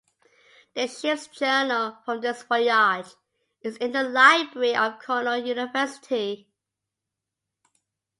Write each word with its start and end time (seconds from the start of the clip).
The 0.73 0.87
ship's 0.87 1.27
journal 1.27 1.95
from 2.05 2.21
this 2.21 2.41
voyage 2.41 3.05
is 3.61 3.77
in 3.77 3.91
the 3.91 4.01
library 4.01 4.75
of 4.75 4.97
Cornell 4.99 5.45
University. 5.45 6.49